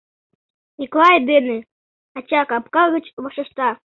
[0.79, 1.57] —Миклай дене...—
[2.17, 3.69] ача капка гыч вашешта.